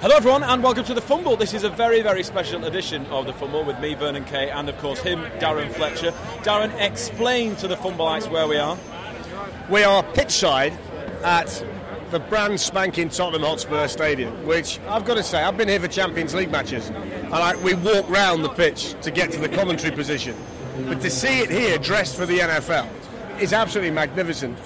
[0.00, 1.34] Hello, everyone, and welcome to the Fumble.
[1.34, 4.68] This is a very, very special edition of the Fumble with me, Vernon Kay, and
[4.68, 6.12] of course him, Darren Fletcher.
[6.44, 8.78] Darren, explain to the Fumbleites where we are.
[9.68, 10.72] We are pitchside
[11.24, 11.64] at
[12.12, 15.88] the brand spanking Tottenham Hotspur Stadium, which I've got to say, I've been here for
[15.88, 19.92] Champions League matches, and I, we walk round the pitch to get to the commentary
[19.92, 20.36] position.
[20.86, 22.88] But to see it here dressed for the NFL
[23.40, 24.56] is absolutely magnificent.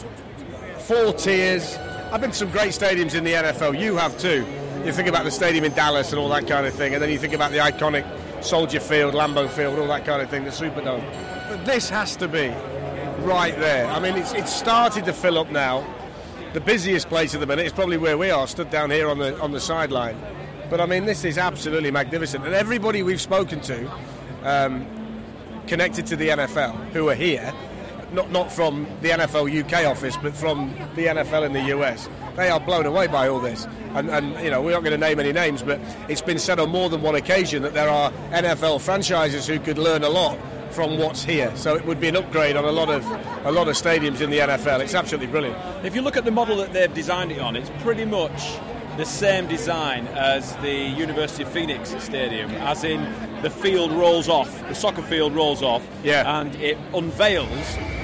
[0.80, 1.78] Four tiers.
[2.12, 3.80] I've been to some great stadiums in the NFL.
[3.80, 4.44] You have too.
[4.84, 7.08] You think about the stadium in Dallas and all that kind of thing, and then
[7.08, 8.04] you think about the iconic
[8.42, 11.04] Soldier Field, Lambeau Field, all that kind of thing, the Superdome.
[11.48, 12.48] But this has to be
[13.20, 13.86] right there.
[13.86, 15.86] I mean, it's, it's started to fill up now.
[16.52, 19.18] The busiest place at the minute is probably where we are, stood down here on
[19.18, 20.20] the on the sideline.
[20.68, 23.90] But I mean, this is absolutely magnificent, and everybody we've spoken to,
[24.42, 24.84] um,
[25.68, 27.52] connected to the NFL, who are here,
[28.12, 32.08] not not from the NFL UK office, but from the NFL in the US.
[32.36, 35.06] They are blown away by all this, and, and you know we're not going to
[35.06, 35.78] name any names, but
[36.08, 39.76] it's been said on more than one occasion that there are NFL franchises who could
[39.78, 40.38] learn a lot
[40.70, 41.52] from what's here.
[41.56, 43.04] So it would be an upgrade on a lot of
[43.44, 44.80] a lot of stadiums in the NFL.
[44.80, 45.58] It's absolutely brilliant.
[45.84, 48.58] If you look at the model that they've designed it on, it's pretty much
[48.96, 53.02] the same design as the University of Phoenix Stadium, as in
[53.42, 56.40] the field rolls off, the soccer field rolls off, Yeah.
[56.40, 57.48] and it unveils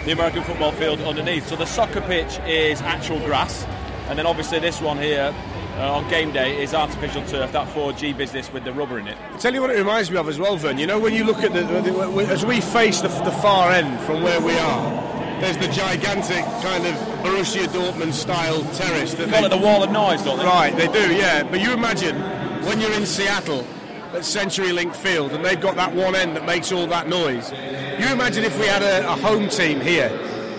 [0.06, 1.46] the American football field underneath.
[1.46, 3.64] So the soccer pitch is actual grass,
[4.08, 5.34] and then obviously this one here
[5.76, 9.16] uh, on game day is artificial turf, that 4G business with the rubber in it.
[9.32, 10.78] I'll tell you what it reminds me of as well, Vern.
[10.78, 14.00] You know, when you look at the, the as we face the, the far end
[14.00, 19.14] from where we are, there's the gigantic kind of Borussia Dortmund style terrace.
[19.14, 20.44] That Call it the wall of noise, don't they?
[20.44, 21.44] Right, they do, yeah.
[21.44, 22.20] But you imagine
[22.64, 23.60] when you're in Seattle
[24.12, 27.52] at CenturyLink Field and they've got that one end that makes all that noise.
[27.52, 30.10] You imagine if we had a, a home team here,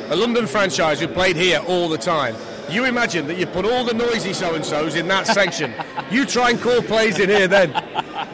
[0.09, 2.35] a London franchise who played here all the time.
[2.69, 5.73] You imagine that you put all the noisy so and so's in that section.
[6.11, 7.71] you try and call plays in here then.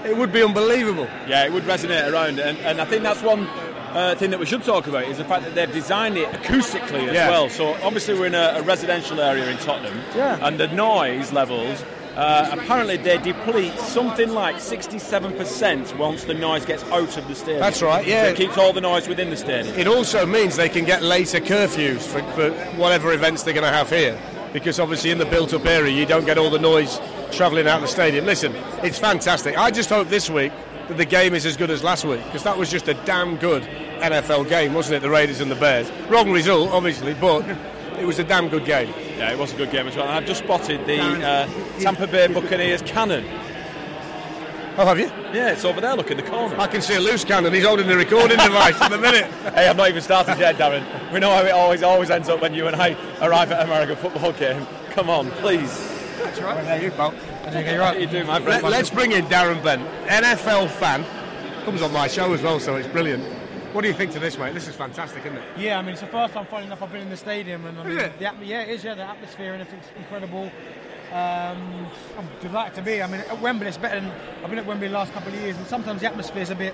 [0.05, 1.07] It would be unbelievable.
[1.27, 3.47] Yeah, it would resonate around, and, and I think that's one
[3.93, 7.07] uh, thing that we should talk about is the fact that they've designed it acoustically
[7.07, 7.29] as Yeah.
[7.29, 7.49] well.
[7.49, 10.37] So obviously we're in a, a residential area in Tottenham, Yeah.
[10.45, 11.83] and the noise levels.
[12.15, 17.59] Uh, apparently, they deplete something like 67% once the noise gets out of the stadium.
[17.59, 18.23] That's right, yeah.
[18.23, 19.77] So it keeps all the noise within the stadium.
[19.77, 23.71] It also means they can get later curfews for, for whatever events they're going to
[23.71, 24.17] have here.
[24.53, 27.01] Because obviously, in the built up area, you don't get all the noise
[27.33, 28.25] travelling out of the stadium.
[28.25, 29.57] Listen, it's fantastic.
[29.57, 30.53] I just hope this week
[30.87, 33.35] that the game is as good as last week, because that was just a damn
[33.35, 33.63] good
[33.99, 34.99] NFL game, wasn't it?
[35.01, 35.91] The Raiders and the Bears.
[36.09, 37.45] Wrong result, obviously, but
[37.99, 38.93] it was a damn good game.
[39.17, 40.05] Yeah, it was a good game as well.
[40.05, 43.25] And I've just spotted the uh, Tampa Bay Buccaneers cannon.
[44.77, 45.05] Oh, have you?
[45.33, 45.95] Yeah, it's over there.
[45.95, 46.53] Look in the corner.
[46.59, 47.53] I can see a loose cannon.
[47.53, 49.31] He's holding the recording device at the minute.
[49.55, 50.83] Hey, I've not even started yet, Darren.
[51.13, 52.89] We know how it always always ends up when you and I
[53.21, 54.67] arrive at an American football game.
[54.89, 55.71] Come on, please.
[56.17, 56.61] That's right.
[56.65, 57.11] There you go.
[57.11, 58.63] How you do, my friend?
[58.63, 61.05] Let, us bring in Darren Bent, NFL fan.
[61.63, 63.23] Comes on my show as well, so it's brilliant.
[63.75, 64.53] What do you think to this, mate?
[64.53, 65.43] This is fantastic, isn't it?
[65.57, 67.77] Yeah, I mean, it's the first time, funny enough, I've been in the stadium, and
[67.77, 68.19] I mean, Is it?
[68.19, 68.85] the yeah, it is.
[68.85, 70.49] Yeah, the atmosphere and everything's incredible.
[71.11, 71.87] Um,
[72.17, 73.03] I'm delighted to be.
[73.03, 75.41] I mean, at Wembley, it's better than I've been at Wembley the last couple of
[75.41, 76.73] years, and sometimes the atmosphere's a bit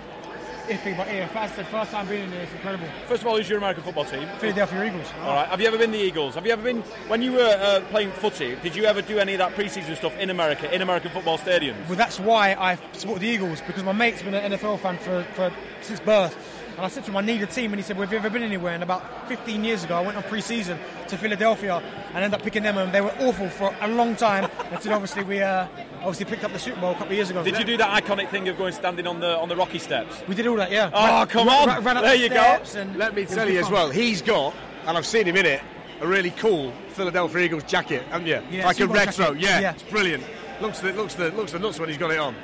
[0.68, 0.96] iffy.
[0.96, 2.44] But yeah, that's the first time being in there.
[2.44, 2.86] It's incredible.
[3.08, 4.28] First of all, who's your American football team?
[4.38, 5.08] Philadelphia Eagles.
[5.24, 5.48] All right.
[5.48, 6.36] Have you ever been the Eagles?
[6.36, 8.58] Have you ever been when you were uh, playing footy?
[8.58, 11.88] Did you ever do any of that pre-season stuff in America, in American football stadiums?
[11.88, 15.24] Well, that's why I support the Eagles because my mate's been an NFL fan for,
[15.34, 15.52] for
[15.82, 17.72] since birth, And I said to him, I need a team.
[17.74, 18.74] And he said, well, Have you ever been anywhere?
[18.74, 20.80] And about 15 years ago, I went on pre season
[21.10, 21.76] to Philadelphia
[22.14, 22.78] and ended up picking them.
[22.78, 25.68] And they were awful for a long time until obviously we uh,
[26.00, 27.44] obviously picked up the Super Bowl a couple of years ago.
[27.44, 30.22] Did you do that iconic thing of going standing on the on the rocky steps?
[30.28, 30.90] We did all that, yeah.
[30.94, 31.84] Oh, Ran- come on.
[31.84, 32.36] ran up There the you go.
[32.36, 34.56] steps And Let me tell good you as well, he's got,
[34.88, 35.62] and I've seen him in it,
[36.00, 38.42] a really cool Philadelphia Eagles jacket, haven't you?
[38.50, 39.32] Yeah, like a Super Bowl retro.
[39.34, 39.72] Yeah, Yeah.
[39.74, 40.24] it's brilliant.
[40.62, 42.36] Looks the looks the looks the nuts when he's got it on.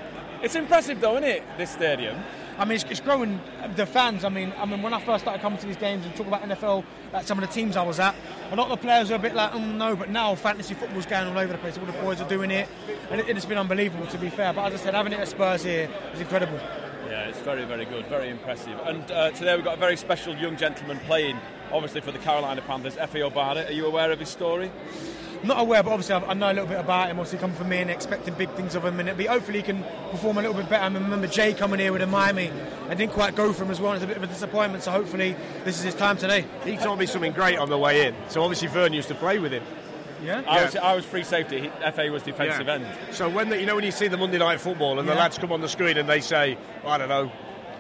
[0.44, 1.44] It's impressive though, isn't it?
[1.58, 2.18] This stadium.
[2.58, 3.40] I mean, it's, it's growing.
[3.76, 4.24] The fans.
[4.24, 6.42] I mean, I mean, when I first started coming to these games and talking about
[6.42, 6.84] NFL,
[7.14, 8.16] like some of the teams I was at,
[8.52, 9.96] a lot of the players were a bit like, oh no.
[9.96, 11.78] But now fantasy football's going all over the place.
[11.78, 12.68] All the boys are doing it,
[13.12, 14.54] and it, it's been unbelievable to be fair.
[14.54, 16.60] But as I said, having it at Spurs here is incredible.
[17.08, 18.80] Yeah, it's very, very good, very impressive.
[18.86, 21.38] And uh, today we've got a very special young gentleman playing,
[21.72, 23.70] obviously for the Carolina Panthers, Efe Obada.
[23.70, 24.72] Are you aware of his story?
[25.44, 27.20] Not aware, but obviously I, I know a little bit about him.
[27.20, 29.64] Obviously, coming from me and expecting big things of him, and it'd be, hopefully he
[29.64, 30.84] can perform a little bit better.
[30.84, 32.52] I remember Jay coming here with a Miami,
[32.90, 33.94] and didn't quite go for him as well.
[33.94, 34.84] It's a bit of a disappointment.
[34.84, 36.46] So hopefully this is his time today.
[36.64, 38.16] He told me something great on the way in.
[38.30, 39.64] So obviously Vern used to play with him.
[40.24, 40.42] Yeah.
[40.48, 40.66] I, Yeah.
[40.66, 41.62] was, I was free safety.
[41.62, 42.74] He, Fa was defensive Yeah.
[42.76, 42.88] end.
[43.12, 45.38] So when the, you know when you see the Monday night football and the lads
[45.38, 47.32] come on the screen and they say, I don't know,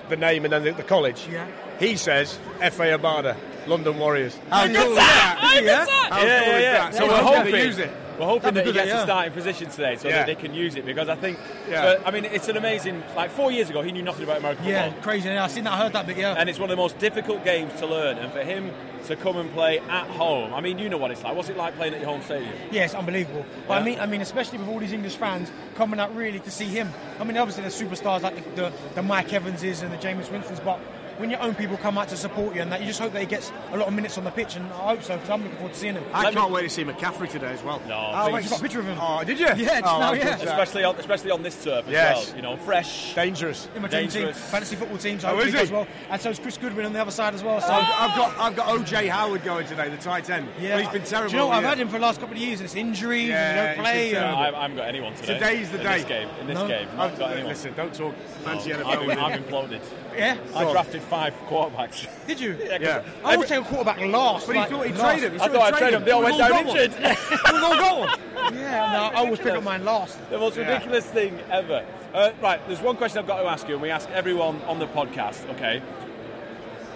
[0.09, 1.27] the name and then the, the college.
[1.31, 1.47] Yeah.
[1.79, 2.95] He says F.A.
[2.97, 3.35] Obada,
[3.67, 4.37] London Warriors.
[4.49, 5.37] How Good cool is that.
[5.41, 5.53] that?
[5.53, 5.85] Good, yeah.
[6.09, 6.73] How yeah, cool yeah, is yeah.
[6.73, 6.93] that?
[6.93, 7.91] So So we're we're hoping hoping they use it.
[8.17, 8.99] We're hoping That'd that he good, gets yeah.
[9.01, 10.17] a starting position today, so Yeah.
[10.17, 10.85] that they can use it.
[10.87, 11.37] Because I think,
[11.69, 11.83] Yeah.
[11.83, 13.03] but, I mean, it's an amazing.
[13.15, 15.29] Like four years ago, he knew nothing about American Yeah, football, crazy.
[15.29, 15.73] Yeah, I seen that.
[15.73, 16.17] I heard that bit.
[16.17, 16.33] Yeah.
[16.35, 18.17] and it's one of the most difficult games to learn.
[18.17, 18.71] And for him
[19.05, 21.35] to come and play at home, I mean, you know what it's like.
[21.35, 22.51] What's it like playing at your home stadium?
[22.71, 23.45] Yeah, it's unbelievable.
[23.67, 23.79] But Yeah.
[23.81, 26.65] I mean, I mean, especially with all these English fans coming out really to see
[26.65, 26.89] him.
[27.19, 30.59] I mean, obviously the superstars like the, the, the Mike Evanses and the Jameis Winstons,
[30.59, 30.79] but
[31.17, 33.19] when your own people come out to support you and that, you just hope that
[33.19, 35.41] he gets a lot of minutes on the pitch, and I hope so because I'm
[35.43, 36.03] looking forward to seeing him.
[36.13, 37.81] I Let can't wait to see McCaffrey today as well.
[37.87, 38.33] No, Oh, please.
[38.33, 38.97] wait, you got a picture of him?
[39.01, 39.45] Oh, did you?
[39.57, 40.35] Yeah, just oh, now, yeah.
[40.37, 42.27] especially on, especially on this turf as Yes.
[42.27, 42.35] well.
[42.35, 43.13] You know, fresh.
[43.15, 43.67] Dangerous.
[43.75, 44.49] in my dream team, dangerous.
[44.49, 45.57] fantasy football team, so Oh, is he he?
[45.57, 45.87] does well.
[46.09, 47.59] And so is Chris Godwin on the other side as well.
[47.61, 50.47] So I've, I've got I've got OJ Howard going today, the tight end.
[50.59, 51.29] yeah, But he's been terrible.
[51.29, 51.57] Do you know what?
[51.57, 53.75] I've had him for the last couple of years, and it's injuries, Yeah, and he
[53.75, 54.13] don't play.
[54.15, 55.33] and- I, I haven't got anyone today.
[55.33, 55.97] Today's the in day.
[55.97, 56.67] This game, in this No.
[56.67, 57.49] game, I've I've, oh, got anyone.
[57.49, 58.85] listen, don't talk fancy NFL
[59.17, 59.81] I've imploded.
[60.17, 60.37] Yeah.
[60.55, 62.07] I drafted five quarterbacks.
[62.27, 62.57] Did you?
[62.61, 63.03] Yeah.
[63.23, 64.47] I always take a quarterback last.
[64.47, 65.31] But he like, thought he'd trade him.
[65.33, 66.03] He I said thought I'd trade them.
[66.05, 66.77] They all went down got one.
[66.77, 66.99] injured.
[67.01, 68.53] We've all got one.
[68.55, 70.17] Yeah, no, I always pick up mine last.
[70.29, 70.67] the most Yeah.
[70.71, 71.85] ridiculous thing ever.
[72.13, 74.79] Uh, right, there's one question I've got to ask you, and we ask everyone on
[74.79, 75.47] the podcast.
[75.51, 75.81] Okay,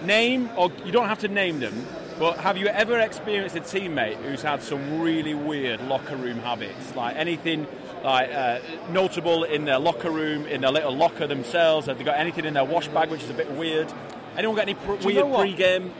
[0.02, 1.86] name or you don't have to name them,
[2.18, 6.94] but have you ever experienced a teammate who's had some really weird locker room habits,
[6.96, 7.66] like anything?
[8.04, 8.58] Like uh,
[8.90, 11.86] notable in their locker room, in their little locker themselves.
[11.86, 13.92] Have they got anything in their wash bag which is a bit weird?
[14.36, 15.92] Anyone got any pr- weird pre-game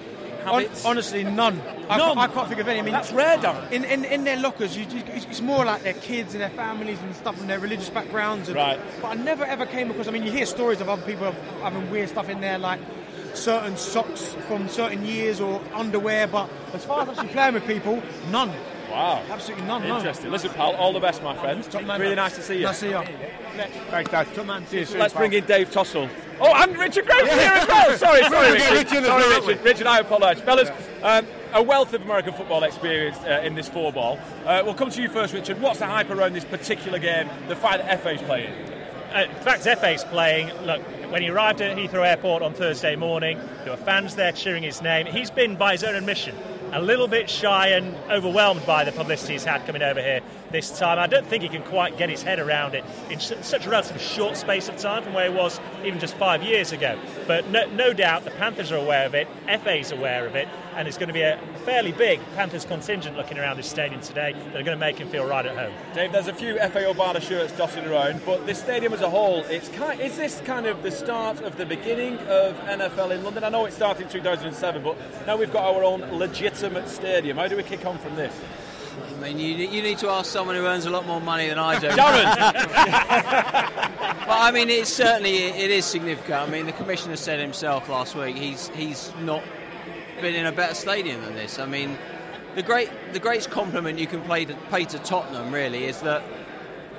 [0.45, 0.85] habits?
[0.85, 1.61] honestly, none.
[1.89, 2.81] I, Can't, I can't think of any.
[2.81, 3.71] I mean, That's rare, Darren.
[3.71, 6.51] In, in, in their lockers, you, you, it's it's more like their kids and their
[6.51, 8.49] families and stuff and their religious backgrounds.
[8.49, 8.81] And, Right.
[9.01, 10.09] But I never ever came across.
[10.09, 11.31] I mean, you hear stories of other people
[11.63, 12.81] having weird stuff in there, like
[13.35, 16.27] certain socks from certain years or underwear.
[16.27, 18.51] But as far as actually playing with people, none.
[18.91, 19.83] Wow, Absolutely none.
[19.87, 19.99] none.
[19.99, 20.31] interesting.
[20.31, 21.63] Listen, pal, all the best, my friend.
[21.71, 22.01] Top man.
[22.01, 22.65] really nice to see you.
[22.65, 23.03] Nice to see you.
[23.91, 24.35] Thanks, Dad.
[24.35, 24.67] Top man.
[24.67, 24.99] See you soon.
[25.01, 25.21] Let's pal.
[25.21, 26.11] bring in Dave Tossell.
[26.41, 27.97] Oh, and Richard Grove here as well.
[27.97, 28.93] Sorry, sorry, We're gonna get Richard.
[28.93, 29.65] Richard sorry, well, Richard.
[29.65, 30.71] Richard, I apologise, fellas.
[31.03, 34.19] Um, a wealth of American football experience uh, in this four ball.
[34.45, 35.61] Uh, we'll come to you first, Richard.
[35.61, 37.29] What's the hype around this particular game?
[37.49, 38.53] The fact that FA's playing.
[39.15, 40.49] Uh, in fact, FA's playing.
[40.65, 40.81] Look,
[41.11, 44.81] when he arrived at Heathrow Airport on Thursday morning, there were fans there cheering his
[44.81, 45.07] name.
[45.07, 46.35] He's been, by his own admission,
[46.73, 50.79] a little bit shy and overwhelmed by the publicity he's had coming over here this
[50.79, 50.99] time.
[50.99, 54.03] I don't think he can quite get his head around it in such a relatively
[54.03, 56.99] short space of time from where he was even just five years ago.
[57.27, 59.29] But no, no doubt the Panthers are aware of it,
[59.63, 63.39] FA's aware of it, and it's going to be a fairly big Panthers contingent looking
[63.39, 65.73] around this stadium today that are going to make him feel right at home.
[65.95, 69.45] Dave, there's a few FA Obada shirts dotted around, but this stadium as a whole,
[69.45, 73.45] it's kind, is this kind of the start of the beginning of NFL in London?
[73.45, 77.37] I know it started in 2007, but now we've got our own legitimate stadium.
[77.37, 78.35] How do we kick on from this?
[79.11, 81.59] I mean, you, you need to ask someone who earns a lot more money than
[81.59, 81.89] I do.
[81.91, 83.79] Darren!
[84.33, 86.35] But I mean, it's certainly it is significant.
[86.35, 89.43] I mean, the commissioner said himself last week he's he's not
[90.23, 91.59] been in a better stadium than this.
[91.59, 91.99] I mean,
[92.55, 96.23] the great the greatest compliment you can play to, pay to Tottenham really is that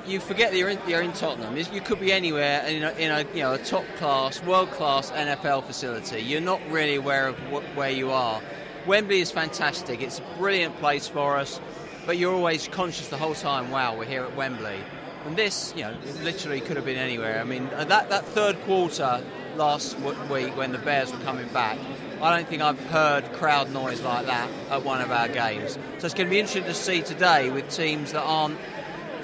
[0.05, 1.55] you forget that you're in, you're in Tottenham.
[1.55, 5.11] You could be anywhere in a, in a you know a top class, world class
[5.11, 6.19] NFL facility.
[6.21, 8.41] You're not really aware of wh- where you are.
[8.85, 10.01] Wembley is fantastic.
[10.01, 11.61] It's a brilliant place for us,
[12.05, 13.71] but you're always conscious the whole time.
[13.71, 14.79] Wow, we're here at Wembley.
[15.25, 17.39] And this, you know, literally could have been anywhere.
[17.39, 19.23] I mean, that that third quarter
[19.55, 21.77] last w- week when the Bears were coming back,
[22.21, 25.73] I don't think I've heard crowd noise like that at one of our games.
[25.99, 28.57] So it's going to be interesting to see today with teams that aren't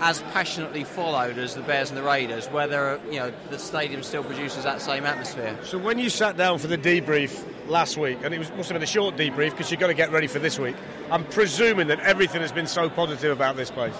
[0.02, 4.24] as passionately followed as the Bears and the Raiders, whether you know the stadium still
[4.24, 5.58] produces that same atmosphere.
[5.64, 8.76] So when you sat down for the debrief last week, and it was, must have
[8.76, 10.76] been a short debrief because you've got to get ready for this week,
[11.12, 13.96] I'm presuming that everything has been so positive about this place.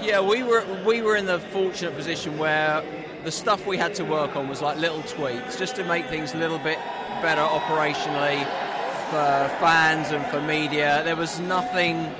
[0.00, 2.82] Yeah, we were we were in the fortunate position where
[3.24, 6.34] the stuff we had to work on was like little tweaks just to make things
[6.34, 6.78] a little bit
[7.20, 8.44] better operationally
[9.10, 11.02] for fans and for media.
[11.04, 12.12] There was nothing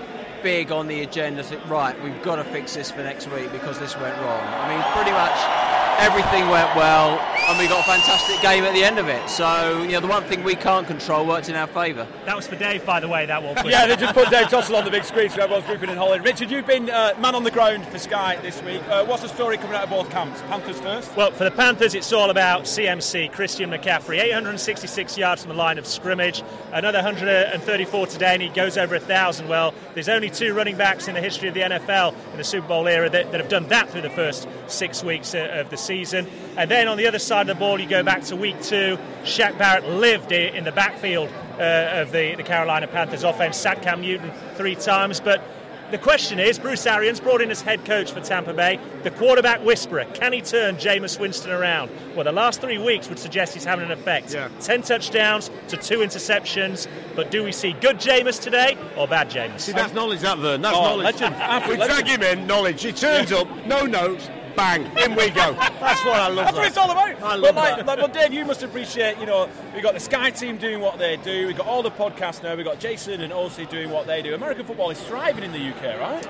[0.43, 1.45] big on the agenda.
[1.67, 4.43] Right, we've got to fix this for next week because this went wrong.
[4.43, 5.70] I mean, pretty much
[6.01, 9.29] everything went well, and we got a fantastic game at the end of it.
[9.29, 12.07] So, you know, the one thing we can't control worked in our favour.
[12.25, 13.55] That was for Dave, by the way, that one.
[13.69, 16.25] yeah, they just put Dave Tossell on the big screen so everyone's grouping in Holland.
[16.25, 18.83] Richard, you've been uh, man on the ground for Sky this week.
[18.89, 20.41] Uh, what's the story coming out of both camps?
[20.43, 21.15] Panthers first?
[21.17, 24.21] Well, for the Panthers, it's all about CMC, Christian McCaffrey.
[24.21, 26.43] 866 yards from the line of scrimmage,
[26.73, 29.49] another 134 today, and he goes over 1,000.
[29.49, 32.69] Well, there's only two running backs in the history of the NFL in the Super
[32.69, 35.77] Bowl era that, that have done that through the first six weeks uh, of the
[35.77, 35.90] season.
[35.95, 38.97] And then on the other side of the ball, you go back to week two.
[39.25, 41.29] Shaq Barrett lived in the backfield
[41.59, 45.19] uh, of the, the Carolina Panthers offense, sacked Cam Newton three times.
[45.21, 45.43] But
[45.91, 49.65] the question is Bruce Arians brought in as head coach for Tampa Bay, the quarterback
[49.65, 50.05] whisperer.
[50.15, 51.91] Can he turn Jameis Winston around?
[52.15, 54.33] Well, the last three weeks would suggest he's having an effect.
[54.33, 54.49] Yeah.
[54.61, 56.87] 10 touchdowns to two interceptions.
[57.17, 59.61] But do we see good Jameis today or bad Jameis?
[59.61, 60.63] See, that's knowledge, that Vern.
[60.63, 61.21] That's Oh, knowledge.
[61.21, 61.69] legend.
[61.69, 62.83] we drag him in, knowledge.
[62.83, 65.53] He turns up, no notes, bang, in we go.
[65.55, 66.47] That's what I love.
[66.47, 67.23] That's what it's all about.
[67.23, 67.87] I love but like, that.
[67.87, 70.99] like, well, Dave, you must appreciate, you know, we've got the Sky team doing what
[70.99, 74.07] they do, we've got all the podcasts now, we've got Jason and Osi doing what
[74.07, 74.35] they do.
[74.35, 76.27] American football is thriving in the UK, right?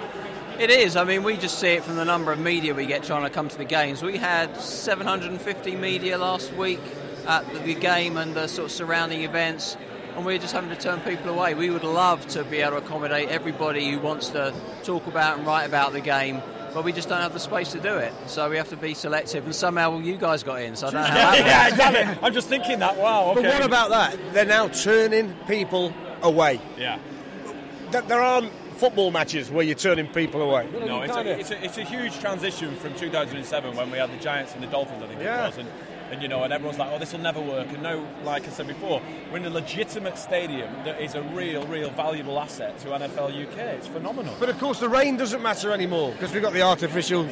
[0.60, 0.94] It is.
[0.94, 3.30] I mean, we just see it from the number of media we get trying to
[3.30, 4.02] come to the games.
[4.02, 6.80] We had 750 media last week
[7.26, 9.78] at the game and the sort of surrounding events,
[10.14, 11.54] and we're just having to turn people away.
[11.54, 14.52] We would love to be able to accommodate everybody who wants to
[14.84, 16.42] talk about and write about the game.
[16.72, 18.94] But we just don't have the space to do it, so we have to be
[18.94, 19.44] selective.
[19.44, 22.18] And somehow you guys got in, so I don't know how that Yeah, exactly.
[22.22, 22.96] I'm just thinking that.
[22.96, 23.32] Wow.
[23.32, 23.42] Okay.
[23.42, 24.16] But what about that?
[24.32, 26.60] They're now turning people away.
[26.78, 26.98] Yeah.
[27.90, 30.68] There aren't football matches where you're turning people away.
[30.86, 34.16] No, it's a, it's, a, it's a huge transition from 2007 when we had the
[34.22, 35.44] Giants and the Dolphins, I think Yeah.
[35.44, 35.58] it was.
[35.58, 35.68] And,
[36.10, 37.68] and you know, and everyone's like, oh, this will never work.
[37.68, 39.00] And no, like I said before,
[39.30, 43.58] we're in a legitimate stadium that is a real, real valuable asset to NFL UK.
[43.58, 44.34] It's phenomenal.
[44.40, 47.28] But of course, the rain doesn't matter anymore because we've got the artificial,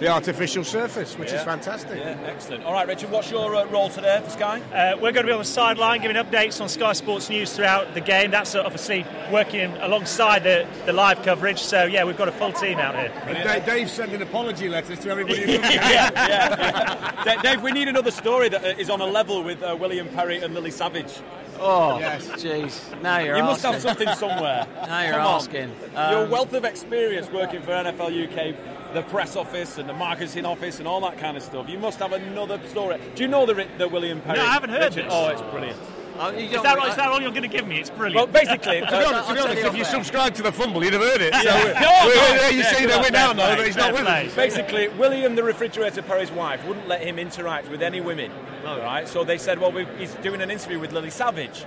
[0.00, 1.38] the artificial surface, which Yeah.
[1.38, 1.98] is fantastic.
[1.98, 2.64] Yeah, excellent.
[2.64, 4.60] All right, Richard, what's your uh, role today for Sky?
[4.72, 7.94] Uh, we're going to be on the sideline giving updates on Sky Sports News throughout
[7.94, 8.30] the game.
[8.30, 11.60] That's uh, obviously working alongside the, the live coverage.
[11.60, 13.12] So, yeah, we've got a full team out here.
[13.26, 15.40] And Dave, Dave's sending apology letter to everybody.
[15.52, 17.42] yeah, yeah, yeah.
[17.42, 20.54] Dave, we need another story that uh, on a level with uh, William Perry and
[20.54, 21.12] Lily Savage.
[21.58, 22.26] Oh, Yes.
[22.32, 23.00] jeez.
[23.02, 23.72] Now you're You must asking.
[23.72, 24.66] have something somewhere.
[24.86, 25.34] Now you're Come on.
[25.36, 25.72] asking.
[25.94, 28.54] Your Um, wealth of experience working for NFL UK,
[28.94, 31.68] the press office and the marketing office and all that kind of stuff.
[31.68, 32.98] You must have another story.
[33.14, 34.38] Do you know the, the William Perry?
[34.38, 35.04] No, I haven't heard Richard?
[35.06, 35.12] this.
[35.14, 35.78] Oh, it's brilliant.
[36.16, 37.78] You Is don't- that, is that all you're going to give me?
[37.78, 38.14] It's brilliant.
[38.16, 40.02] Well, basically, To be uh, honest, to be honest you if you off air.
[40.02, 41.34] subscribe to the Fumble, you'd have heard it.
[41.34, 41.64] So Yeah.
[41.64, 42.48] we're, No, we're- no.
[42.48, 44.26] you Yeah, see that we luck, now fair know play, that he's not with play.
[44.28, 44.34] us.
[44.34, 48.32] basically, William, the refrigerator Perry's wife, wouldn't let him interact with any women.
[48.64, 49.06] Right?
[49.06, 51.64] So they said, well, we, he's doing an interview with Lily Savage.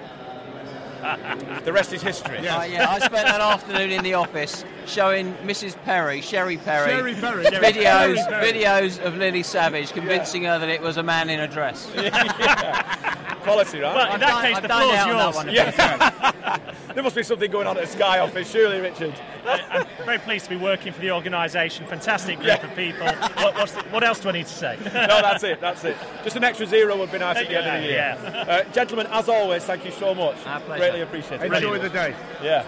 [1.63, 2.38] the rest is history.
[2.39, 5.75] Uh, yeah, I spent that afternoon in the office showing Mrs.
[5.84, 7.46] Perry, Sherry Perry, Sherry Perry.
[7.46, 8.53] videos, Sherry Perry.
[8.53, 11.88] videos of Lily Savage, convincing her that it was a man in a dress.
[13.53, 13.96] Quality, right?
[13.96, 15.77] well, in I've that done- case, I've the done floor's out on that yours.
[15.77, 15.82] one.
[15.82, 16.72] Yeah.
[16.94, 19.13] there must be something going on at the Sky office, surely, Richard.
[19.46, 21.86] I'm very pleased to be working for the organisation.
[21.88, 22.65] Fantastic group Yeah.
[22.68, 23.06] of people.
[23.08, 24.77] What, what's the, what else do I need to say?
[24.84, 25.98] No, that's it, that's it.
[26.24, 28.18] Just an extra zero would be nice at the end of the year.
[28.24, 28.46] Yeah.
[28.48, 30.36] Uh, gentlemen, as always, thank you so much.
[30.46, 30.79] Our pleasure.
[30.82, 31.51] Greatly appreciated.
[31.53, 32.15] Enjoy the day.
[32.44, 32.63] Yeah.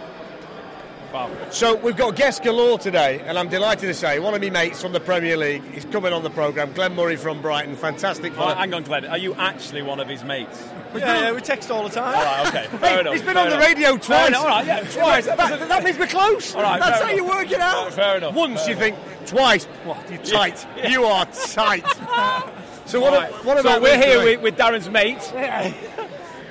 [1.14, 1.30] Wow.
[1.50, 4.82] So we've got guests galore today, and I'm delighted to say one of my mates
[4.82, 6.72] from the Premier League is coming on the programme.
[6.72, 9.06] Glenn Murray from Brighton, fantastic Oh, hang on, Glenn.
[9.06, 10.64] Are you actually one of his mates?
[10.96, 12.16] Yeah, yeah, we text all the time.
[12.16, 12.68] All right, okay.
[12.78, 13.14] Fair enough.
[13.14, 13.68] He's been fair on the enough.
[13.68, 14.28] radio twice.
[14.30, 15.26] enough, All right, yeah, twice.
[15.26, 16.56] That, that means we're close.
[16.56, 17.36] All right, That's fair how you enough.
[17.36, 17.94] work it out.
[17.94, 18.34] Fair enough.
[18.34, 19.66] Once you think, twice.
[19.84, 20.10] What?
[20.10, 20.66] You're tight.
[20.90, 21.86] You are tight.
[22.86, 23.14] so what?
[23.14, 23.32] All right.
[23.46, 25.20] What so about we're here with, with Darren's mate.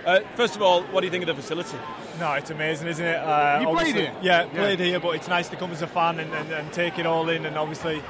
[0.07, 1.77] Uh, first of all, what do you think of the facility?
[2.21, 3.17] No, it's amazing, isn't it?
[3.17, 4.13] Uh, You played here?
[4.21, 4.49] Yeah, Yeah.
[4.53, 7.07] played here, but it's nice to come as a fan and, and, and take it
[7.07, 7.47] all in.
[7.47, 8.03] And obviously,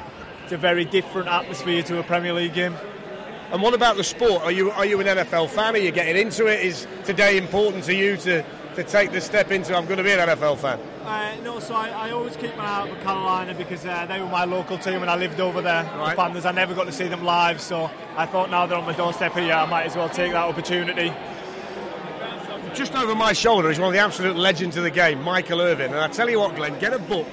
[0.42, 2.74] it's a very different atmosphere to a Premier League game.
[3.52, 4.42] And what about the sport?
[4.42, 5.74] Are you are you an NFL fan?
[5.74, 6.60] Are you getting into it?
[6.64, 8.44] Is today important to you to,
[8.76, 9.76] to take the step into?
[9.76, 10.78] I'm going to be an NFL fan.
[11.04, 14.20] Uh, no, so I, I always keep my eye out for Carolina because uh, they
[14.20, 15.82] were my local team and I lived over there.
[15.96, 16.10] Right.
[16.10, 18.84] The Panthers, I never got to see them live, so I thought now they're on
[18.86, 21.12] my doorstep here, I might as well take that opportunity.
[22.74, 25.90] Just over my shoulder is one of the absolute legends of the game, Michael Irvin.
[25.92, 27.26] And I tell you what, Glenn, get a book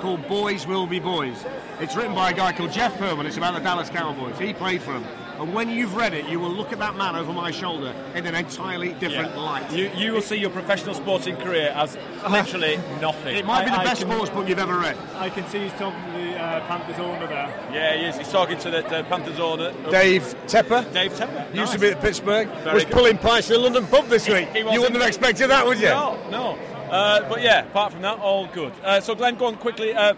[0.00, 1.44] called Boys Will Be Boys.
[1.78, 3.26] It's written by a guy called Jeff Pearlman.
[3.26, 4.38] It's about the Dallas Cowboys.
[4.38, 5.04] He played for them.
[5.38, 8.26] And when you've read it, you will look at that man over my shoulder in
[8.26, 9.40] an entirely different Yeah.
[9.40, 9.70] light.
[9.72, 11.96] You, you will see your professional sporting career as
[12.30, 13.36] literally nothing.
[13.36, 14.96] It might be the I- I best can- sports book you've ever read.
[15.16, 17.70] I can see he's talking to the uh, Panthers owner there.
[17.72, 18.16] Yeah, he is.
[18.18, 19.72] He's talking to the, the Panthers owner.
[19.90, 20.92] Dave Tepper.
[20.92, 21.44] Dave Temple.
[21.56, 22.48] Used to be at Pittsburgh.
[22.48, 22.92] Very was good.
[22.94, 24.48] pulling pints in the London pub this week.
[24.48, 25.86] He you wouldn't have expected that, would you?
[25.88, 26.58] No, no.
[26.90, 28.72] Uh, but yeah, apart from that, all good.
[28.82, 29.94] Uh, so Glenn, go on quickly.
[29.94, 30.14] Uh,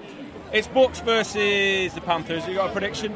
[0.53, 2.47] it's Bucks versus the Panthers.
[2.49, 3.15] You got a prediction?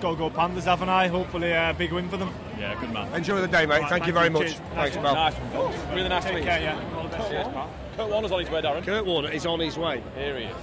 [0.00, 1.08] Go go Panthers, haven't I?
[1.08, 2.30] Hopefully a big win for them.
[2.58, 3.12] Yeah, good man.
[3.14, 3.80] Enjoy the day, mate.
[3.80, 4.42] Right, thank, thank you very much.
[4.42, 4.54] Cheers.
[4.74, 5.14] Thanks, Nice pal.
[5.14, 5.94] Nice one.
[5.96, 6.64] Really nice to Take meet care, you.
[6.64, 6.94] yeah.
[6.96, 7.30] All the best.
[7.30, 7.70] Cheers, pal.
[7.96, 8.84] Kurt Warner's on his way, Darren.
[8.84, 10.02] Kurt Warner is on his way.
[10.16, 10.56] Here he is.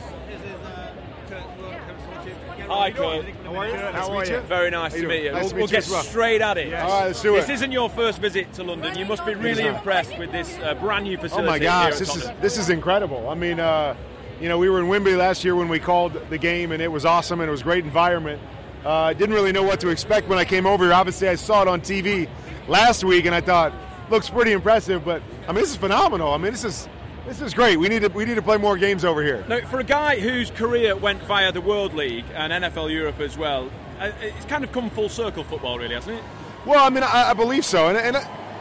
[2.67, 3.25] Hi, Kurt.
[3.25, 3.75] How are you?
[3.75, 4.39] How are you?
[4.41, 5.31] Very nice to meet you.
[5.31, 6.03] Nice we'll to meet we'll you get well.
[6.03, 6.73] straight at it.
[6.73, 8.97] All right, let's do This isn't your first visit to London.
[8.97, 11.47] You must be really impressed with this uh, brand new facility.
[11.47, 13.29] Oh my gosh, this is this is incredible.
[13.29, 13.95] I mean, uh,
[14.39, 16.91] you know, we were in Wembley last year when we called the game, and it
[16.91, 18.41] was awesome, and it was great environment.
[18.85, 20.93] Uh, I didn't really know what to expect when I came over here.
[20.93, 22.27] Obviously, I saw it on TV
[22.67, 23.73] last week, and I thought
[24.09, 25.05] looks pretty impressive.
[25.05, 26.33] But I mean, this is phenomenal.
[26.33, 26.89] I mean, this is
[27.25, 27.77] this is great.
[27.77, 29.45] We need to we need to play more games over here.
[29.47, 33.37] Now, for a guy whose career went via the World League and NFL Europe as
[33.37, 36.23] well, uh, it's kind of come full circle football, really, hasn't it?
[36.65, 37.87] Well, I mean, I, I believe so.
[37.87, 38.15] And, and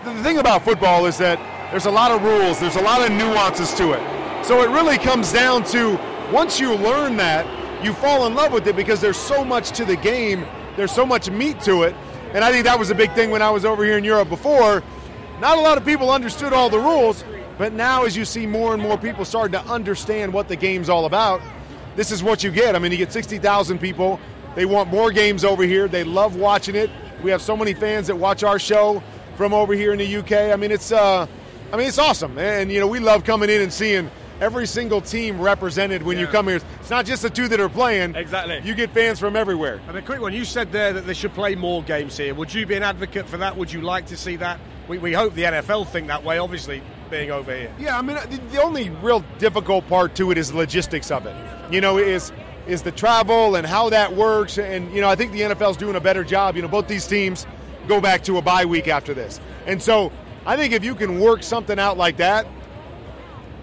[0.05, 1.39] the thing about football is that
[1.71, 4.45] there's a lot of rules, there's a lot of nuances to it.
[4.45, 5.99] So it really comes down to
[6.33, 7.47] once you learn that,
[7.85, 10.47] you fall in love with it because there's so much to the game,
[10.77, 11.95] there's so much meat to it.
[12.33, 14.29] And I think that was a big thing when I was over here in Europe
[14.29, 14.83] before.
[15.41, 17.25] Not a lot of people understood all the rules,
[17.59, 20.89] but now as you see more and more people starting to understand what the game's
[20.89, 21.43] all about,
[21.97, 22.75] this is what you get.
[22.75, 24.19] I mean, you get 60,000 people.
[24.55, 25.89] They want more games over here.
[25.89, 26.91] They love watching it.
[27.23, 29.03] We have so many fans that watch our show
[29.37, 30.53] from over here in the UK.
[30.53, 31.27] I mean, it's uh,
[31.73, 34.11] I mean, it's awesome, and you know, we love coming in and seeing
[34.43, 36.61] every single team represented when you come here.
[36.81, 38.17] It's not just the two that are playing.
[38.17, 38.61] Exactly.
[38.65, 39.81] You get fans from everywhere.
[39.87, 40.33] And a quick one.
[40.33, 42.35] You said there that they should play more games here.
[42.35, 43.57] Would you be an advocate for that?
[43.57, 44.59] Would you like to see that?
[44.89, 46.39] We, we hope the NFL think that way.
[46.39, 47.73] Obviously, being over here.
[47.79, 51.25] Yeah, I mean, the, the only real difficult part to it is the logistics of
[51.27, 51.37] it.
[51.73, 52.33] You know, is
[52.67, 54.59] is the travel and how that works.
[54.59, 56.57] And you know, I think the NFL's doing a better job.
[56.57, 57.47] You know, both these teams
[57.87, 60.11] go back to a bye week after this, and so
[60.45, 62.45] I think if you can work something out like that,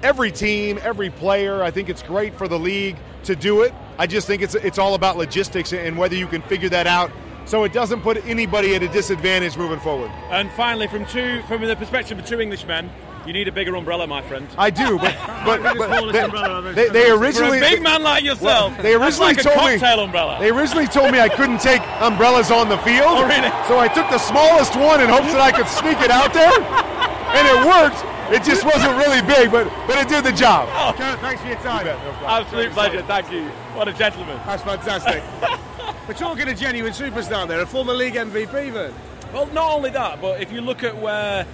[0.03, 3.73] every team, every player, I think it's great for the league to do it.
[3.97, 7.12] I just think it's it's all about logistics and whether you can figure that out.
[7.45, 10.12] So it doesn't put anybody at a disadvantage moving forward.
[10.29, 12.91] And finally, from two, from the perspective of two Englishmen,
[13.25, 14.47] you need a bigger umbrella, my friend.
[14.57, 18.23] I do, but but, but umbrella they, they ever For originally a big man like
[18.23, 20.38] yourself, Well, they originally like a told me cocktail umbrella.
[20.39, 23.05] They originally told me I couldn't take umbrellas on the field.
[23.07, 23.49] Oh, really?
[23.67, 26.53] So I took the smallest one in hopes that I could sneak it out there,
[26.53, 28.05] and it worked.
[28.32, 30.70] It just wasn't really big, but but it did the job.
[30.72, 30.94] Oh.
[30.96, 31.88] Kurt, thanks for your time.
[31.88, 33.02] Absolute pleasure.
[33.04, 33.44] Thank you.
[33.76, 34.39] What a gentleman.
[34.46, 35.24] That's fantastic.
[36.08, 38.94] We're talking a genuine superstar there, a former league MVP, then.
[39.34, 41.46] Well, not only that, but if you look at where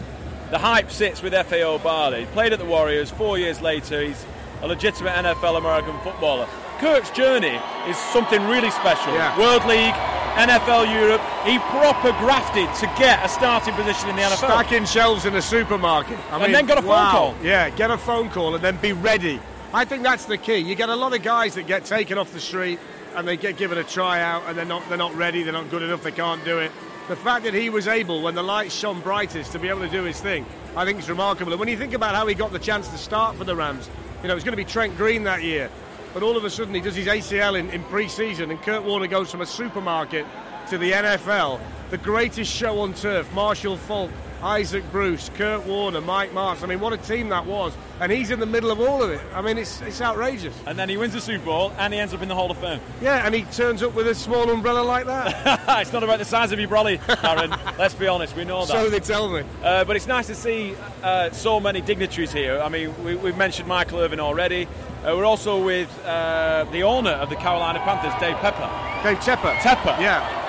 [0.50, 3.12] the hype sits with FA Obada, he played at the Warriors.
[3.12, 4.26] Four years later, he's
[4.62, 6.48] a legitimate NFL American footballer.
[6.80, 9.14] Kurt's journey is something really special.
[9.14, 9.38] Yeah.
[9.38, 9.96] World League,
[10.36, 11.22] NFL Europe.
[11.46, 14.38] He proper grafted to get a starting position in the NFL.
[14.38, 16.20] Stacking shelves in a supermarket.
[16.30, 17.12] I And then got a phone wow.
[17.12, 17.36] call.
[17.42, 19.40] Yeah, get a phone call and then be ready.
[19.74, 20.58] I think that's the key.
[20.58, 22.80] You get a lot of guys that get taken off the street
[23.16, 25.82] and they get given a tryout and they're not they're not ready, they're not good
[25.82, 26.72] enough, they can't do it.
[27.08, 29.90] The fact that he was able, when the lights shone brightest, to be able to
[29.90, 30.46] do his thing,
[30.76, 31.54] I think is remarkable.
[31.54, 33.90] And when you think about how he got the chance to start for the Rams,
[34.22, 35.70] you know, it was going to be Trent Green that year.
[36.16, 39.08] But all of a sudden he does his ACL in, in pre-season and Kurt Warner
[39.08, 40.26] goes from a supermarket
[40.70, 41.60] to the NFL.
[41.90, 44.12] The greatest show on turf, Marshall Faulk,
[44.46, 46.62] Isaac Bruce, Kurt Warner, Mike Martz.
[46.62, 47.74] I mean, what a team that was.
[48.00, 49.20] And he's in the middle of all of it.
[49.34, 50.56] I mean, it's, it's outrageous.
[50.68, 52.58] And then he wins the Super Bowl and he ends up in the Hall of
[52.60, 52.80] Fame.
[53.02, 55.64] Yeah, and he turns up with a small umbrella like that.
[55.82, 57.50] it's not about the size of your brolly, Aaron.
[57.80, 58.72] Let's be honest, we know that.
[58.72, 59.42] so they tell me.
[59.64, 62.62] Uh, but it's nice to see uh, so many dignitaries here.
[62.62, 64.68] I mean, we, we've mentioned Michael Irvin already.
[65.04, 68.70] Uh, we're also with uh, the owner of the Carolina Panthers, Dave Pepper.
[69.02, 69.56] Dave Tepper.
[69.56, 70.00] Tepper.
[70.00, 70.45] Yeah.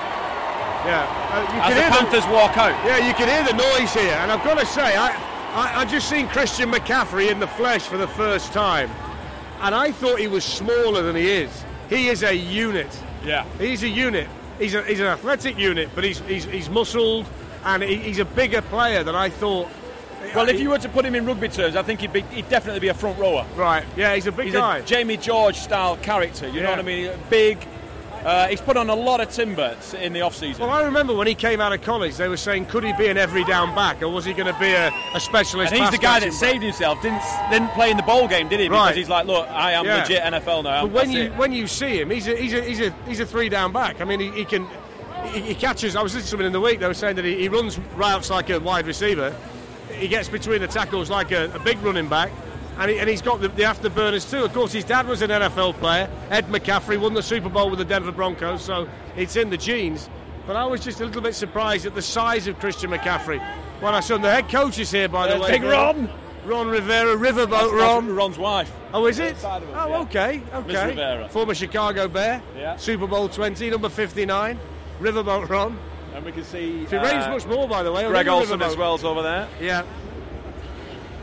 [0.85, 1.05] Yeah.
[1.31, 2.71] Uh, you As can the Panthers walk out.
[2.85, 5.09] Yeah, you can hear the noise here, and I've got to say, I,
[5.53, 8.89] I, I just seen Christian McCaffrey in the flesh for the first time,
[9.61, 11.63] and I thought he was smaller than he is.
[11.89, 12.87] He is a unit.
[13.23, 13.45] Yeah.
[13.59, 14.27] He's a unit.
[14.59, 17.25] He's, a, he's an athletic unit, but he's, he's, he's muscled,
[17.65, 19.69] and he, he's a bigger player than I thought.
[20.35, 22.49] Well, if you were to put him in rugby terms, I think he'd, be, he'd
[22.49, 23.45] definitely be a front rower.
[23.55, 24.79] Right, yeah, he's a big He's guy.
[24.79, 26.47] a Jamie George style character.
[26.49, 27.11] You know what I mean?
[27.29, 27.59] Big,
[28.27, 30.61] Uh, he's put on a lot of timber in the off-season.
[30.61, 33.07] Well, I remember when he came out of college, they were saying, could he be
[33.07, 35.71] an every down back, or was he going to be a, a specialist?
[35.71, 37.01] And he's the guy that catching saved himself.
[37.01, 38.67] Didn't didn't play in the bowl game, did he?
[38.67, 38.95] Because Right.
[38.97, 40.01] he's like, look, I am Yeah.
[40.01, 40.81] legit NFL now.
[40.81, 41.35] But when That's you it.
[41.37, 44.01] when you see him, he's a he's a he's a he's a three down back.
[44.01, 44.67] I mean, he, he can
[45.27, 45.95] he, he catches.
[45.95, 46.81] I was listening to someone in the week.
[46.81, 49.33] They were saying that he, he runs routes like a wide receiver.
[49.93, 52.31] He gets between the tackles like a, a big running back.
[52.79, 54.43] And, he, and he's got the, the afterburners too.
[54.43, 56.09] Of course, his dad was an NFL player.
[56.29, 60.09] Ed McCaffrey won the Super Bowl with the Denver Broncos, so it's in the genes.
[60.45, 63.39] But I was just a little bit surprised at the size of Christian McCaffrey.
[63.81, 65.51] When I saw him, the head coach is here, by the There's way.
[65.59, 66.09] Big Ron.
[66.45, 68.15] Ron Rivera, Riverboat That's- that's Ron.
[68.15, 68.71] Ron's wife.
[68.93, 69.35] Oh, is it?
[69.35, 69.99] Us, Oh, yeah.
[70.01, 70.87] okay, okay.
[70.87, 71.27] Rivera.
[71.29, 72.77] Former Chicago Bear, Yeah.
[72.77, 74.57] Super Bowl 20, number 59,
[75.01, 75.77] Riverboat Ron.
[76.15, 76.83] And we can see.
[76.83, 78.07] If it rains uh, much more, by the way.
[78.07, 79.47] Greg Olsen as well's over there.
[79.59, 79.83] Yeah.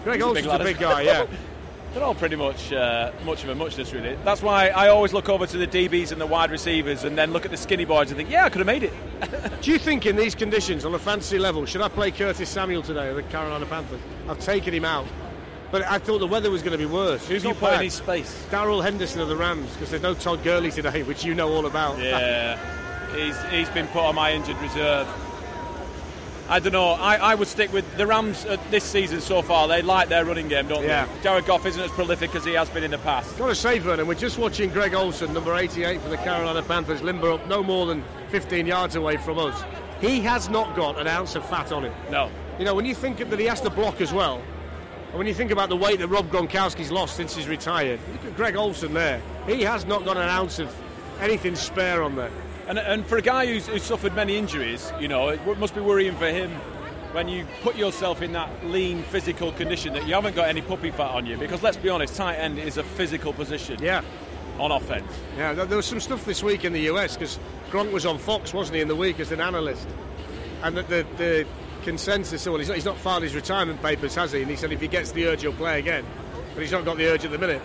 [0.05, 1.27] Greg He's a big a big guy, yeah.
[1.95, 4.17] They're all pretty much uh, much of a muchness, really.
[4.25, 7.33] That's why I always look over to the DBs and the wide receivers, and then
[7.33, 8.93] look at the skinny boys and think, yeah, I could have made it.
[9.62, 12.83] Do you think in these conditions, on a fantasy level, should I play Curtis Samuel
[12.83, 14.01] today of the Carolina Panthers?
[14.29, 15.07] I've taken him out.
[15.71, 17.27] But I thought the weather was going to be worse.
[17.27, 17.83] Who's not bad.
[17.83, 18.45] his space?
[18.51, 21.67] Darrell Henderson of the Rams, because there's no Todd Gurley today, which you know all
[21.67, 21.99] about.
[21.99, 22.59] Yeah,
[23.17, 25.09] he's he's been put on my injured reserve.
[26.48, 26.88] I don't know.
[26.90, 29.66] I, I would stick with the Rams uh, this season so far.
[29.66, 31.07] They like their running game, don't Yeah.
[31.07, 31.22] they?
[31.22, 33.38] Jared Goff isn't as prolific as he has been in the past.
[33.38, 37.00] Got to say, Vernon, we're just watching Greg Olsen, number 88 for the Carolina Panthers,
[37.02, 39.64] limber up no more than 15 yards away from us.
[40.02, 41.94] He has not got an ounce of fat on him.
[42.11, 42.30] No.
[42.59, 44.42] You know, when you think that he has to block as well,
[45.09, 48.24] and when you think about the weight that Rob Gronkowski's lost since he's retired, look
[48.26, 49.22] at Greg Olsen there.
[49.46, 50.74] He has not got an ounce of
[51.20, 52.30] anything spare on there.
[52.66, 55.81] And, and for a guy who's, who's suffered many injuries, you know, it must be
[55.81, 56.50] worrying for him
[57.12, 60.90] when you put yourself in that lean physical condition that you haven't got any puppy
[60.90, 61.37] fat on you.
[61.37, 63.79] Because let's be honest, tight end is a physical position.
[63.81, 64.03] Yeah.
[64.59, 65.12] On offense.
[65.37, 67.38] Yeah, there was some stuff this week in the US because
[67.70, 69.87] Gronk was on Fox, wasn't he, in the week as an analyst?
[70.62, 71.46] And the, the, the
[71.83, 74.42] consensus, well, he's not, he's not filed his retirement papers, has he?
[74.42, 76.05] And he said if he gets the urge, he'll play again.
[76.55, 77.61] But he's not got the urge at the minute.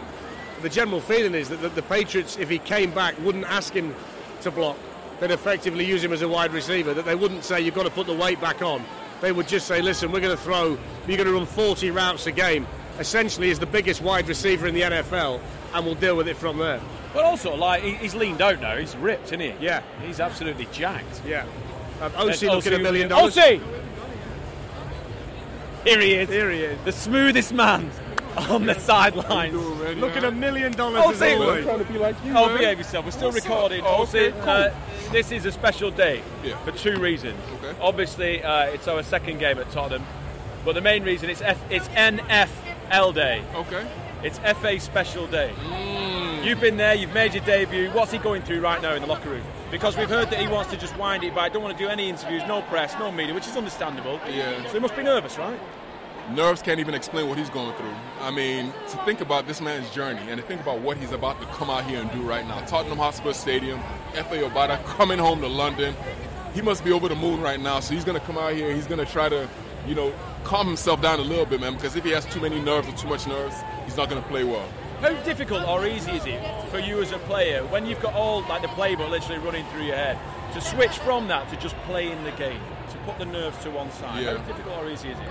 [0.62, 3.96] The general feeling is that the, the Patriots, if he came back, wouldn't ask him
[4.42, 4.78] to block.
[5.20, 6.94] They'd effectively use him as a wide receiver.
[6.94, 8.84] That they wouldn't say you've got to put the weight back on.
[9.22, 10.78] They would just say, listen, we're going to throw,
[11.08, 12.66] you're going to run 40 routes a game.
[13.00, 15.42] Essentially, is the biggest wide receiver in the NFL,
[15.74, 16.82] and we'll deal with it from there.
[17.14, 18.78] But also, like, he's leaned out now.
[18.78, 19.54] He's ripped, isn't he?
[19.60, 19.82] Yeah.
[20.06, 21.22] He's absolutely jacked.
[21.26, 21.46] Yeah.
[22.02, 23.36] Um, Osi looking at a million dollars.
[23.36, 23.62] Osi!
[25.86, 26.30] Here he is.
[26.30, 26.80] Here he is.
[26.86, 27.90] The smoothest man
[28.50, 29.54] on the sidelines.
[29.98, 31.66] Looking a million dollars Osi, as always.
[31.66, 32.34] trying to be like you.
[32.36, 33.06] Oh, behave yourself.
[33.06, 33.82] We're still recording.
[33.86, 34.42] Oh, okay, cool.
[34.50, 34.72] uh,
[35.12, 36.58] this is a special day Yeah.
[36.64, 37.40] for two reasons.
[37.64, 37.78] Okay.
[37.82, 40.06] Obviously, uh, it's our second game at Tottenham,
[40.66, 43.44] but the main reason it's F- it's NFL Day.
[43.56, 43.88] Okay.
[44.24, 45.54] It's FA Special Day.
[45.58, 46.44] Mm.
[46.46, 47.90] You've been there, you've made your debut.
[47.92, 49.44] What's he going through right now in the locker room?
[49.72, 51.90] Because we've heard that he wants to just wind it back, don't want to do
[51.90, 54.20] any interviews, no press, no media, which is understandable.
[54.30, 54.66] Yeah.
[54.68, 55.60] So he must be nervous, right?
[56.36, 57.94] Nerves can't even explain what he's going through.
[58.22, 61.40] I mean, to think about this man's journey and to think about what he's about
[61.42, 62.64] to come out here and do right now.
[62.66, 63.80] Tottenham Hotspur Stadium,
[64.14, 64.38] F.A.
[64.38, 65.96] Obada coming home to London.
[66.54, 68.74] He must be over the moon right now, so he's going to come out here.
[68.74, 69.50] He's going to try to,
[69.88, 70.14] you know,
[70.44, 72.92] calm himself down a little bit, man, because if he has too many nerves or
[72.94, 74.68] too much nerves, he's not going to play well.
[75.02, 78.42] How difficult or easy is it for you as a player when you've got all
[78.44, 80.20] like the playbook literally running through your head
[80.54, 82.60] to switch from that to just playing the game,
[82.92, 84.24] to put the nerves to one side?
[84.24, 84.38] Yeah.
[84.38, 85.26] How difficult or easy is it?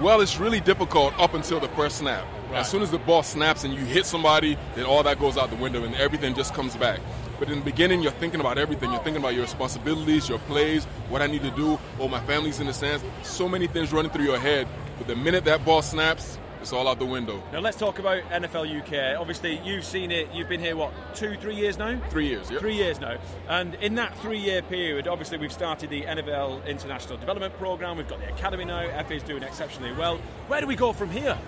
[0.00, 2.24] Well, it's really difficult up until the first snap.
[2.48, 2.60] Right.
[2.60, 5.50] As soon as the ball snaps and you hit somebody, then all that goes out
[5.50, 7.00] the window and everything just comes back.
[7.38, 8.90] But in the beginning, you're thinking about everything.
[8.92, 11.78] You're thinking about your responsibilities, your plays, what I need to do.
[11.98, 13.04] Oh, my family's in the stands.
[13.24, 14.66] So many things running through your head.
[14.96, 17.42] But the minute that ball snaps, it's all out the window.
[17.52, 19.18] Now let's talk about NFL UK.
[19.18, 20.28] Obviously, you've seen it.
[20.32, 22.00] You've been here what two, three years now?
[22.10, 22.60] Three years, yep.
[22.60, 23.16] Three years now.
[23.48, 27.96] And in that three-year period, obviously we've started the NFL International Development Program.
[27.96, 28.86] We've got the academy now.
[29.04, 30.18] FA is doing exceptionally well.
[30.48, 31.38] Where do we go from here?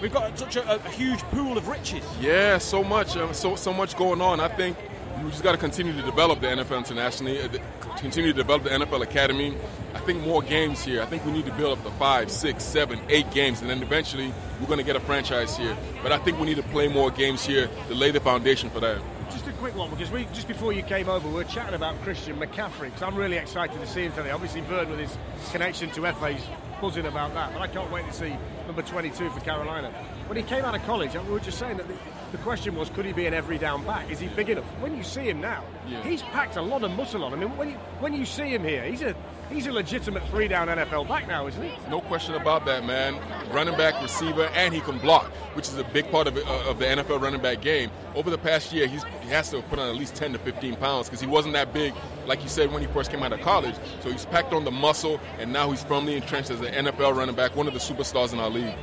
[0.00, 2.04] We've got such a, a huge pool of riches.
[2.20, 4.40] Yeah, so much, um, so so much going on.
[4.40, 4.76] I think
[5.22, 7.48] we just got to continue to develop the NFL internationally, uh,
[7.96, 9.54] continue to develop the NFL Academy.
[9.94, 11.02] I think more games here.
[11.02, 13.82] I think we need to build up the five, six, seven, eight games, and then
[13.82, 15.76] eventually we're going to get a franchise here.
[16.02, 18.80] But I think we need to play more games here to lay the foundation for
[18.80, 19.00] that.
[19.30, 22.00] Just a quick one, because we just before you came over, we were chatting about
[22.02, 24.30] Christian McCaffrey, because I'm really excited to see him today.
[24.30, 25.16] Obviously, Vern with his
[25.50, 26.42] connection to FA's
[26.80, 29.92] buzzing about that, but I can't wait to see number 22 for Carolina.
[30.26, 31.94] When he came out of college, we were just saying that the,
[32.32, 34.10] the question was, could he be an every down back?
[34.10, 34.64] Is he big enough?
[34.80, 36.02] When you see him now, Yeah.
[36.02, 37.32] he's packed a lot of muscle on.
[37.32, 39.14] I mean, when you when you see him here, he's a
[39.50, 41.70] He's a legitimate three down NFL back now, isn't he?
[41.90, 43.14] No question about that, man.
[43.52, 46.78] Running back, receiver, and he can block, which is a big part of, uh, of
[46.78, 47.90] the NFL running back game.
[48.14, 50.76] Over the past year, he's, he has to put on at least 10 to 15
[50.76, 51.92] pounds because he wasn't that big,
[52.26, 53.74] like you said, when he first came out of college.
[54.02, 57.34] So he's packed on the muscle, and now he's firmly entrenched as an NFL running
[57.36, 58.74] back, one of the superstars in our league.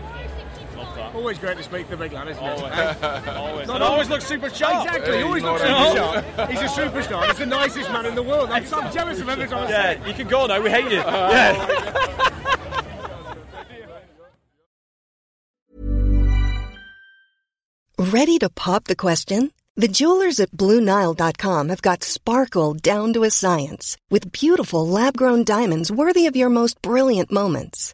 [1.13, 2.63] Always great to speak to the big lad, isn't Always.
[2.63, 3.27] it?
[3.27, 3.67] Always.
[3.73, 4.85] Not always looks super sharp.
[4.85, 6.49] Exactly, he always looks super I sharp.
[6.49, 7.27] He's a superstar.
[7.27, 8.49] He's the nicest man in the world.
[8.49, 10.61] I'm, I'm jealous of every time I say Yeah, you can go now.
[10.61, 11.01] We hate you.
[11.31, 12.27] Yeah.
[17.97, 19.51] Ready to pop the question?
[19.75, 25.43] The jewelers at BlueNile.com have got sparkle down to a science with beautiful lab grown
[25.43, 27.93] diamonds worthy of your most brilliant moments.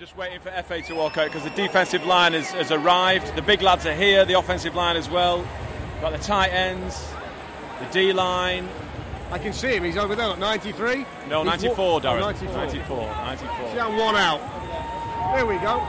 [0.00, 3.36] Just waiting for FA to walk out because the defensive line has, has arrived.
[3.36, 5.46] The big lads are here, the offensive line as well.
[6.00, 7.06] Got the tight ends,
[7.78, 8.66] the D line.
[9.30, 9.84] I can see him.
[9.84, 11.04] He's over there, at 93.
[11.28, 12.22] No, He's 94, wa- Darren.
[12.22, 12.56] Oh, 94.
[12.56, 12.96] 94.
[12.96, 13.72] 94.
[13.72, 14.40] See how one out.
[15.36, 15.84] There we go.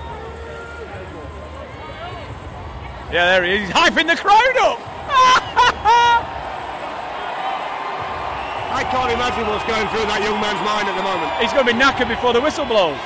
[3.15, 3.67] Yeah, there he is.
[3.67, 4.80] He's hyping the crowd up.
[8.76, 11.32] I can't imagine what's going through that young man's mind at the moment.
[11.39, 13.00] He's going to be knackered before the whistle blows.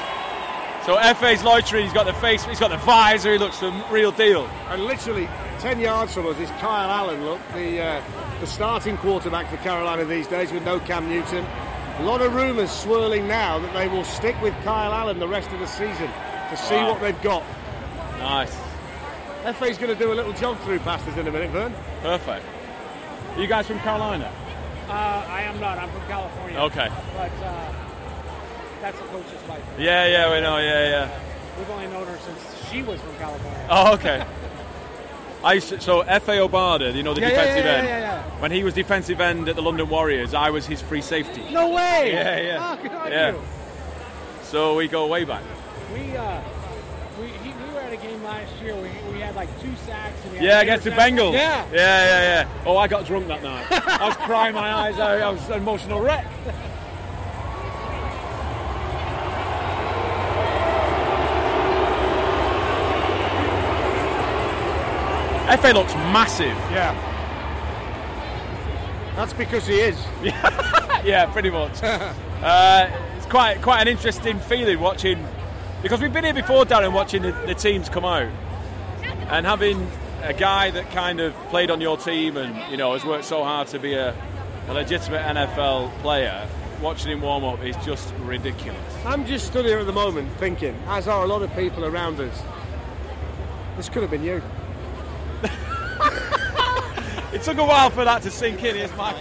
[0.86, 1.84] So FA's loitering.
[1.86, 2.44] He's got the face.
[2.46, 3.34] He's got the visor.
[3.34, 4.46] He looks the real deal.
[4.70, 5.28] And literally
[5.60, 8.04] 10 yards from us is Kyle Allen, look, the, uh,
[8.40, 11.44] the starting quarterback for Carolina these days with no Cam Newton.
[11.98, 15.50] A lot of rumours swirling now that they will stick with Kyle Allen the rest
[15.52, 16.10] of the season
[16.50, 16.92] to see Wow.
[16.92, 17.44] what they've got.
[18.20, 18.56] Nice.
[19.58, 21.74] FA's going to do a little jog through past us in a minute, Vern.
[22.02, 22.46] Perfect.
[23.36, 24.32] Are you guys from Carolina?
[24.88, 25.80] Uh, I am not.
[25.80, 26.60] I'm from California.
[26.60, 26.90] Okay.
[27.16, 27.74] But uh,
[28.86, 29.64] that's the coach's wife.
[29.80, 30.58] Yeah, yeah, we know.
[30.60, 31.20] Yeah, yeah.
[31.58, 33.68] We've only known her since she was from California.
[33.70, 34.24] Oh, okay.
[35.44, 37.88] I used to, so Fa Obada, you know the Yeah, yeah, defensive yeah, end.
[37.88, 41.02] yeah, yeah, When he was defensive end at the London Warriors, I was his free
[41.02, 41.44] safety.
[41.52, 42.12] No way!
[42.14, 42.78] Yeah, yeah.
[42.78, 43.32] Oh, good on Yeah.
[43.32, 43.42] you.
[44.44, 45.44] So we go way back.
[45.94, 46.42] We, uh,
[47.20, 48.76] we, he, we were at a game last year.
[48.76, 50.16] We, we had like two sacks.
[50.24, 51.18] And we had Yeah, against the interception.
[51.18, 51.34] Bengals.
[51.34, 51.66] Yeah.
[51.72, 52.64] yeah, yeah, yeah.
[52.66, 53.66] Oh, I got drunk that night.
[53.72, 55.22] I was crying my eyes out.
[55.22, 56.26] I was an emotional wreck.
[65.46, 66.58] FA looks massive.
[66.72, 66.94] Yeah.
[69.16, 69.98] That's because he is.
[70.24, 71.80] yeah, pretty much.
[71.84, 75.26] uh, it's quite quite an interesting feeling watching
[75.82, 78.30] because we've been here before, Darren, watching the, the teams come out
[79.30, 79.88] and having
[80.24, 83.44] a guy that kind of played on your team and you know has worked so
[83.44, 84.16] hard to be a,
[84.68, 86.48] a legitimate NFL player.
[86.82, 88.82] Watching him warm up is just ridiculous.
[89.06, 92.20] I'm just stood here at the moment thinking, as are a lot of people around
[92.20, 92.42] us,
[93.78, 94.42] this could have been you.
[97.34, 98.76] It took a while for that to sink in.
[98.76, 99.18] Here's Mike.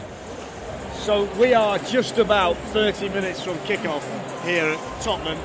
[0.94, 4.04] So we are just about 30 minutes from kickoff
[4.44, 5.36] here at Tottenham,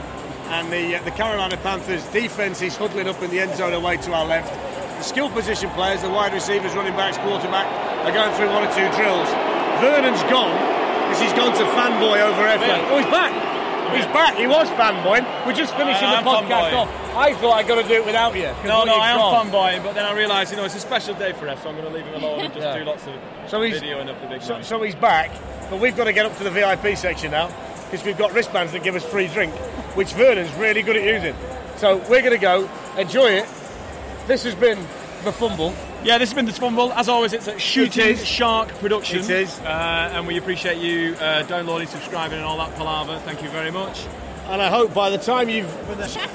[0.53, 3.97] and the uh, the Carolina Panthers defense is huddling up in the end zone away
[3.97, 4.53] to our left.
[4.99, 7.65] The skill position players, the wide receivers, running backs, quarterback,
[8.05, 9.27] are going through one or two drills.
[9.81, 10.53] Vernon's gone
[11.09, 12.41] because he's gone to fanboy over.
[12.45, 12.87] Yeah.
[12.91, 13.48] Oh, he's back.
[13.95, 14.35] He's back.
[14.37, 15.25] He was fanboying.
[15.45, 16.89] We're just finishing I the podcast off.
[17.15, 18.43] I thought I got to do it without you.
[18.65, 21.33] No, no, I am fanboying, but then I realised, you know, it's a special day
[21.33, 22.77] for us, so I'm going to leave him alone and just Yeah.
[22.77, 23.13] do lots of
[23.47, 24.63] So he's- video and up the big So, man.
[24.63, 25.31] so he's back,
[25.69, 27.49] but we've got to get up to the VIP section now
[27.89, 29.53] because we've got wristbands that give us free drink,
[29.95, 31.35] which Vernon's really good at using.
[31.77, 33.45] So we're going to go enjoy it.
[34.27, 34.77] This has been
[35.23, 35.73] the fumble.
[36.01, 36.93] Yeah, this has been the Fumble.
[36.93, 38.19] As always, it's a Shooting It.
[38.19, 39.19] Shark production.
[39.19, 39.59] It is.
[39.59, 43.19] Uh, and we appreciate you uh, downloading, subscribing, and all that palaver.
[43.25, 44.05] Thank you very much.
[44.47, 45.69] And I hope by the time you've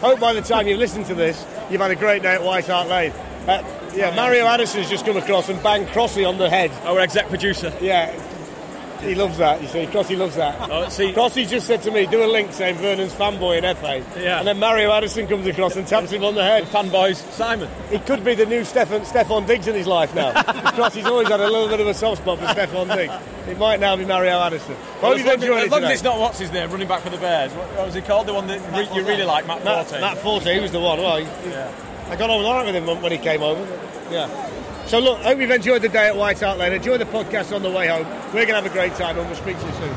[0.01, 2.67] hope by the time you've listened to this, you've had a great day at White
[2.67, 3.13] Hart Lane.
[3.49, 3.63] Uh,
[3.95, 6.71] yeah, Mario Addison's just come across and banged Crossy on the head.
[6.85, 7.73] Our exec producer.
[7.81, 8.13] Yeah.
[9.05, 9.87] He loves that, you see.
[9.87, 10.71] Crossy loves that.
[10.71, 14.05] Oh, see, Crossy just said to me, do a link saying Vernon's fanboy in FA.
[14.21, 14.39] Yeah.
[14.39, 16.65] And then Mario Addison comes across and taps him on the head.
[16.65, 17.69] fanboys, Simon.
[17.91, 20.33] He could be the new Stefon, Stefon Diggs in his life now.
[20.73, 23.13] Crossy's always had a little bit of a soft spot for Stefon Diggs.
[23.49, 24.77] It might now be Mario Addison.
[25.03, 27.19] Well, as long, as, long as it's not what's his name, running back for the
[27.19, 27.53] Bears.
[27.53, 28.27] What, what was he called?
[28.27, 30.01] The one that re- you really like, Matt Matt, Forte.
[30.01, 30.99] Matt Forte, he was the one.
[30.99, 31.27] Well, he,
[32.11, 33.61] I got on all right with him when he came over.
[34.11, 34.29] Yeah.
[34.87, 36.73] So look, hope you've enjoyed the day at White Hart Lane.
[36.75, 38.07] Enjoy the podcast on the way home.
[38.35, 39.95] We're going to have a great time and we'll speak to you soon.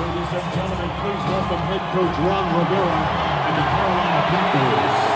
[0.00, 2.98] Ladies and gentlemen, please welcome head coach Ron Rivera
[3.46, 5.09] and the Carolina Panthers.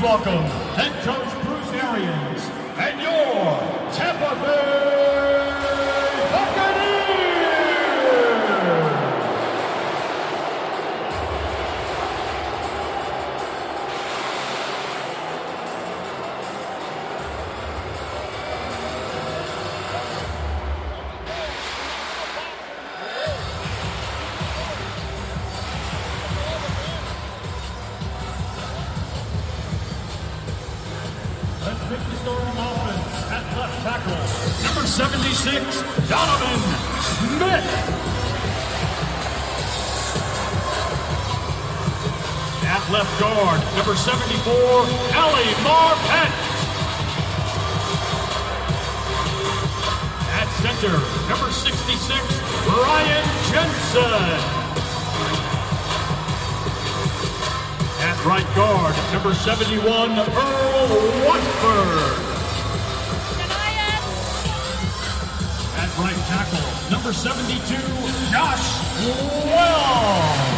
[0.00, 0.57] Welcome
[44.48, 46.32] 74, Ali Marpet.
[50.40, 50.96] At center,
[51.28, 54.38] number 66, Ryan Jensen.
[58.00, 60.88] At right guard, number 71, Earl
[61.26, 62.24] Watford.
[65.76, 67.76] At right tackle, number 72,
[68.32, 68.66] Josh
[69.44, 70.57] Wells.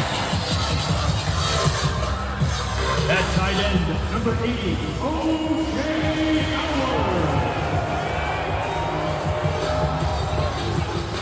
[3.10, 5.78] At tight end, number 80, O.J.
[6.54, 7.40] Howard.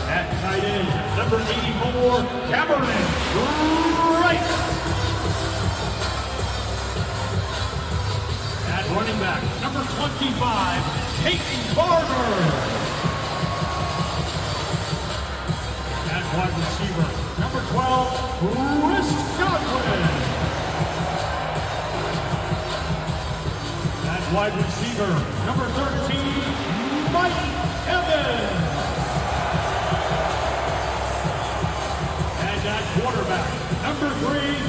[0.05, 2.21] At tight end, number 84,
[2.53, 4.49] Cameron Brate.
[8.69, 10.85] At running back, number 25,
[11.23, 12.29] Peyton Barber.
[16.13, 17.09] At wide receiver,
[17.41, 18.13] number 12,
[18.85, 20.18] Chris Godwin.
[24.33, 25.07] Wide receiver,
[25.45, 26.17] number 13,
[27.11, 27.33] Mike
[27.87, 28.69] Evans.
[32.37, 33.49] And at quarterback,
[33.81, 34.68] number three,